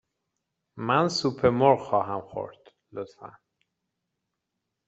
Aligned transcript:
من 0.77 1.09
سوپ 1.17 1.45
مرغ 1.45 1.79
خواهم 1.87 2.21
خورد، 2.21 2.59
لطفاً. 2.91 3.31